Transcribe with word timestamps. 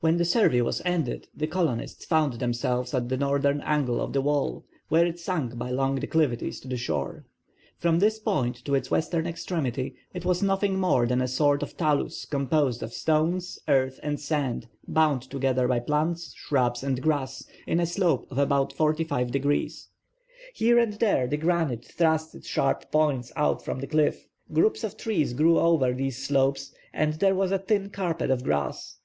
When 0.00 0.18
the 0.18 0.26
survey 0.26 0.60
was 0.60 0.82
ended 0.84 1.28
the 1.34 1.46
colonists 1.46 2.04
found 2.04 2.34
themselves 2.34 2.92
at 2.92 3.08
the 3.08 3.16
northern 3.16 3.62
angle 3.62 4.02
of 4.02 4.12
the 4.12 4.20
wall, 4.20 4.66
where 4.90 5.06
it 5.06 5.18
sunk 5.18 5.56
by 5.56 5.70
long 5.70 5.94
declivities 5.94 6.60
to 6.60 6.68
the 6.68 6.76
shore. 6.76 7.24
From 7.78 7.98
this 7.98 8.18
point 8.18 8.56
to 8.66 8.74
its 8.74 8.90
western 8.90 9.26
extremity 9.26 9.94
it 10.12 10.26
was 10.26 10.42
nothing 10.42 10.78
more 10.78 11.06
than 11.06 11.22
a 11.22 11.26
sort 11.26 11.62
of 11.62 11.74
talus 11.74 12.26
composed 12.26 12.82
of 12.82 12.92
stones, 12.92 13.58
earth, 13.66 13.98
and 14.02 14.20
sand 14.20 14.66
bound 14.86 15.22
together 15.22 15.66
by 15.66 15.80
plants, 15.80 16.34
shrubs, 16.36 16.82
and 16.82 17.00
grass, 17.00 17.42
in 17.66 17.80
a 17.80 17.86
slope 17.86 18.30
of 18.30 18.36
about 18.36 18.74
45°. 18.74 19.86
Here 20.52 20.78
and 20.78 20.92
there 20.98 21.26
the 21.26 21.38
granite 21.38 21.86
thrust 21.86 22.34
its 22.34 22.46
sharp 22.46 22.92
points 22.92 23.32
out 23.36 23.64
from 23.64 23.80
the 23.80 23.86
cliff. 23.86 24.28
Groups 24.52 24.84
of 24.84 24.98
trees 24.98 25.32
grew 25.32 25.58
over 25.58 25.94
these 25.94 26.18
slopes 26.22 26.74
and 26.92 27.14
there 27.14 27.34
was 27.34 27.50
a 27.52 27.58
thin 27.58 27.88
carpet 27.88 28.30
of 28.30 28.44
grass. 28.44 28.98